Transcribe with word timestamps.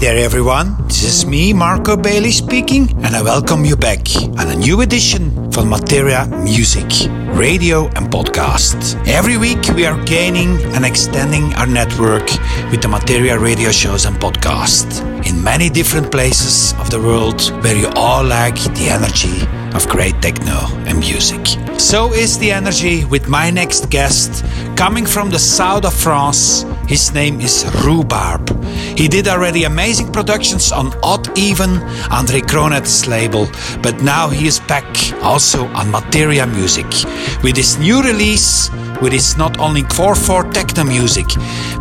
there, 0.00 0.16
everyone. 0.16 0.74
This 0.86 1.04
is 1.04 1.26
me, 1.26 1.52
Marco 1.52 1.94
Bailey, 1.94 2.30
speaking, 2.32 2.90
and 3.04 3.14
I 3.14 3.20
welcome 3.20 3.66
you 3.66 3.76
back 3.76 4.00
on 4.38 4.48
a 4.48 4.56
new 4.56 4.80
edition 4.80 5.52
from 5.52 5.68
Materia 5.68 6.24
Music, 6.42 6.86
radio 7.36 7.84
and 7.96 8.10
podcast. 8.10 8.96
Every 9.06 9.36
week, 9.36 9.62
we 9.74 9.84
are 9.84 10.02
gaining 10.06 10.58
and 10.74 10.86
extending 10.86 11.52
our 11.54 11.66
network 11.66 12.24
with 12.70 12.80
the 12.80 12.88
Materia 12.88 13.38
radio 13.38 13.70
shows 13.70 14.06
and 14.06 14.16
podcasts 14.16 15.04
in 15.28 15.44
many 15.44 15.68
different 15.68 16.10
places 16.10 16.72
of 16.80 16.88
the 16.88 16.98
world 16.98 17.42
where 17.62 17.76
you 17.76 17.88
all 17.94 18.24
like 18.24 18.56
the 18.74 18.88
energy 18.88 19.46
of 19.76 19.86
great 19.86 20.14
techno 20.22 20.64
and 20.88 20.98
music. 20.98 21.46
So 21.78 22.14
is 22.14 22.38
the 22.38 22.52
energy 22.52 23.04
with 23.04 23.28
my 23.28 23.50
next 23.50 23.90
guest 23.90 24.46
coming 24.76 25.04
from 25.04 25.28
the 25.28 25.38
south 25.38 25.84
of 25.84 25.92
France. 25.92 26.64
His 26.88 27.12
name 27.12 27.40
is 27.42 27.66
Rhubarb. 27.84 28.59
He 28.96 29.08
did 29.08 29.28
already 29.28 29.64
amazing 29.64 30.12
productions 30.12 30.72
on 30.72 30.92
Odd 31.02 31.38
Even, 31.38 31.78
Andre 32.10 32.40
Kronert's 32.40 33.06
label, 33.06 33.46
but 33.82 34.02
now 34.02 34.28
he 34.28 34.46
is 34.46 34.60
back 34.60 34.86
also 35.22 35.66
on 35.68 35.90
Materia 35.90 36.46
Music 36.46 36.86
with 37.42 37.56
his 37.56 37.78
new 37.78 38.02
release 38.02 38.70
with 39.00 39.12
his 39.12 39.36
not 39.36 39.58
only 39.58 39.82
4-4 39.82 40.52
techno 40.52 40.84
music, 40.84 41.26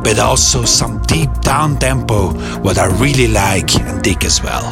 but 0.03 0.19
also 0.19 0.63
some 0.63 1.01
deep 1.01 1.29
down 1.41 1.77
tempo, 1.77 2.31
what 2.59 2.77
I 2.77 2.85
really 2.99 3.27
like 3.27 3.75
and 3.75 4.01
dig 4.01 4.23
as 4.23 4.41
well. 4.41 4.63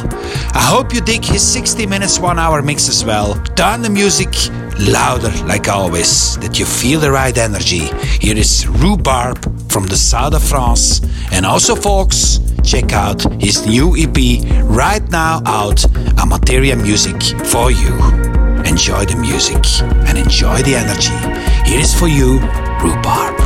I 0.54 0.62
hope 0.62 0.94
you 0.94 1.00
dig 1.00 1.24
his 1.24 1.46
60 1.46 1.86
minutes 1.86 2.18
1 2.18 2.38
hour 2.38 2.62
mix 2.62 2.88
as 2.88 3.04
well. 3.04 3.34
Turn 3.54 3.82
the 3.82 3.90
music 3.90 4.28
louder 4.78 5.30
like 5.44 5.68
always, 5.68 6.38
that 6.38 6.58
you 6.58 6.64
feel 6.64 7.00
the 7.00 7.10
right 7.10 7.36
energy. 7.36 7.90
Here 8.20 8.36
is 8.36 8.66
Rhubarb 8.66 9.57
from 9.68 9.86
the 9.86 9.96
south 9.96 10.34
of 10.34 10.42
France. 10.42 11.00
And 11.32 11.46
also 11.46 11.74
folks, 11.74 12.40
check 12.64 12.92
out 12.92 13.22
his 13.40 13.66
new 13.66 13.96
EP 13.96 14.42
right 14.64 15.06
now 15.10 15.42
out 15.46 15.84
on 16.20 16.28
Materia 16.28 16.76
Music 16.76 17.22
for 17.46 17.70
you. 17.70 17.94
Enjoy 18.64 19.04
the 19.04 19.16
music 19.20 19.64
and 20.08 20.18
enjoy 20.18 20.62
the 20.62 20.74
energy. 20.74 21.16
Here 21.70 21.80
is 21.80 21.94
for 21.94 22.08
you, 22.08 22.40
Rhubarb. 22.82 23.38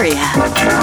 Materia. 0.00 0.79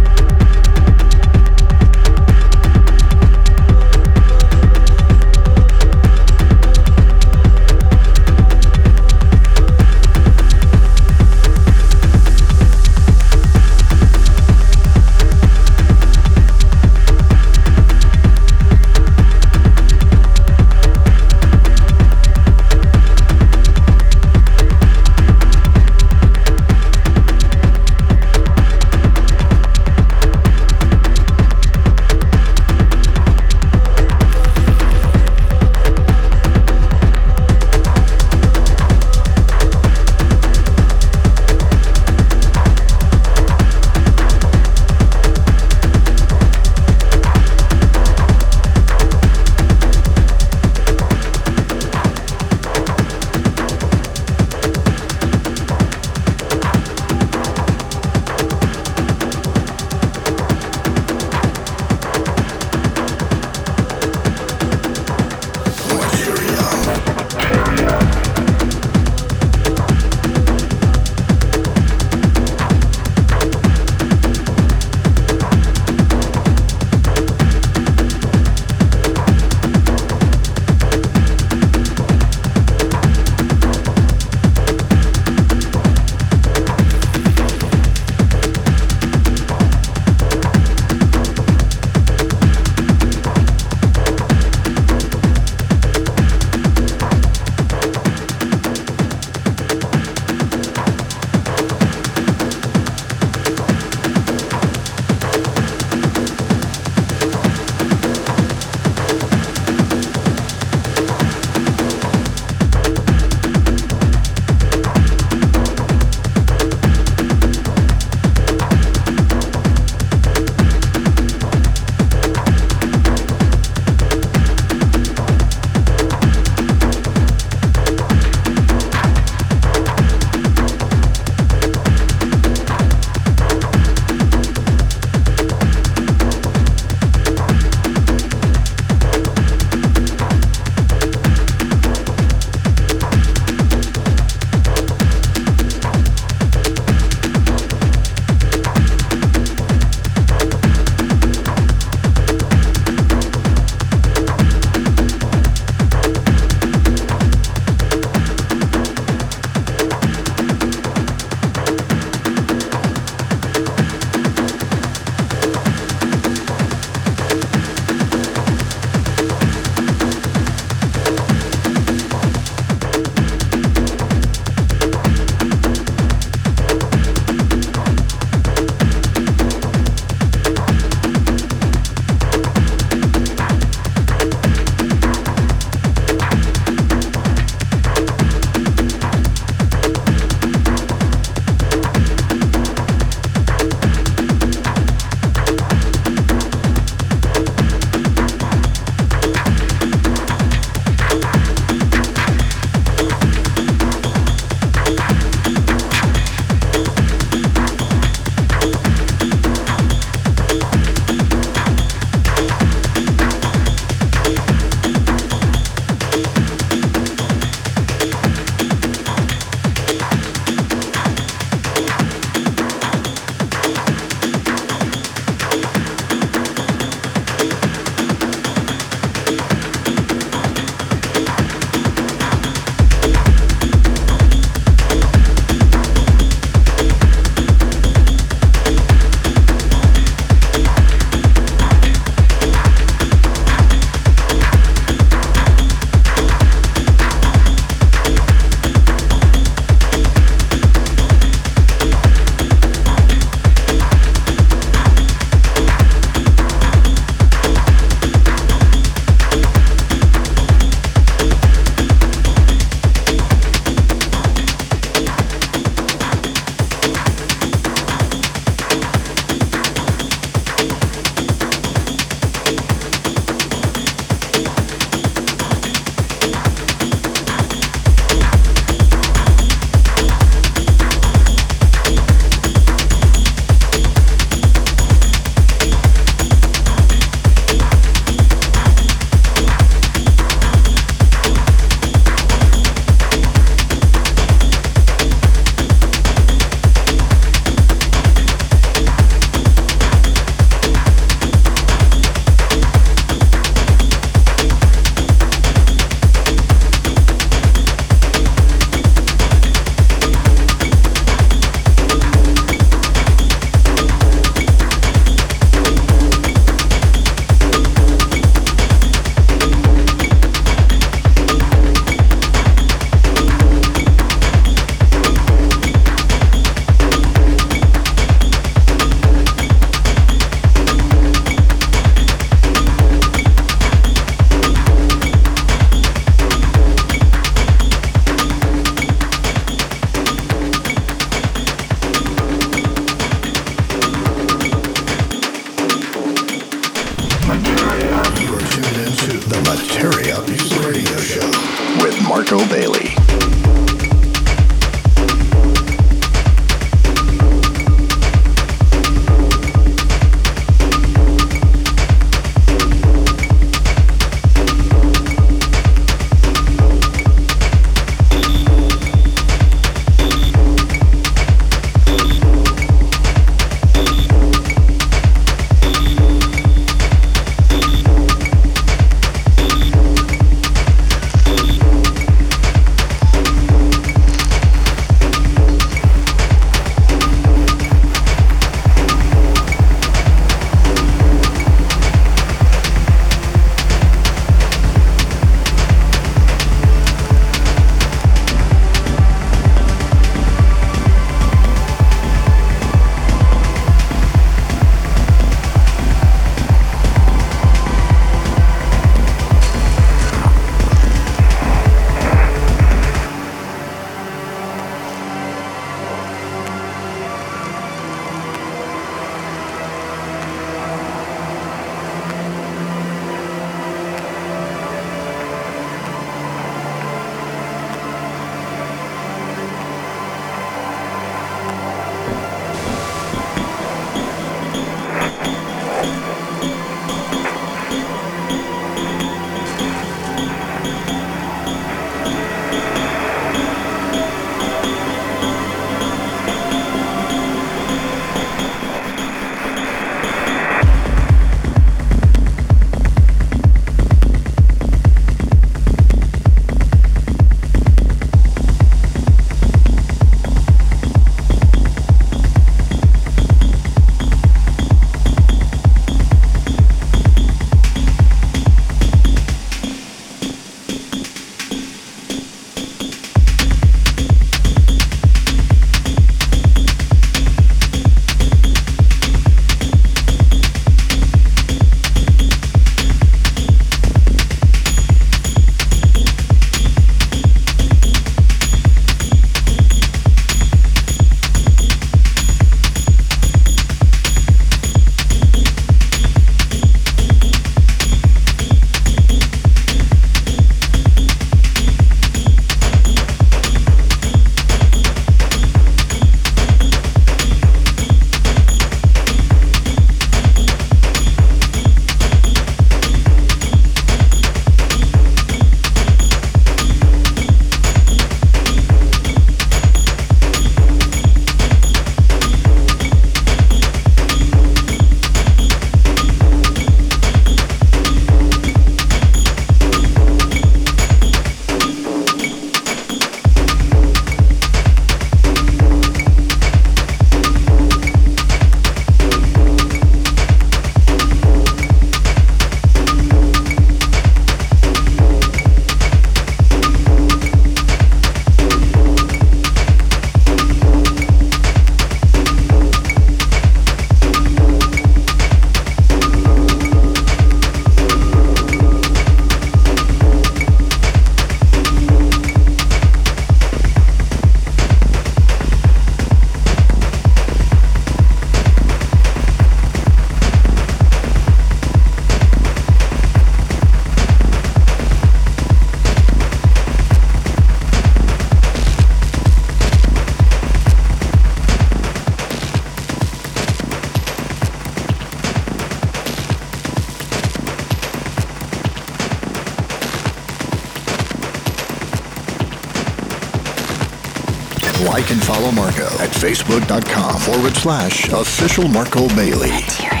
facebook.com 596.51 597.19
forward 597.21 597.55
slash 597.55 598.09
official 598.09 598.67
Marco 598.67 599.07
Bailey. 599.15 600.00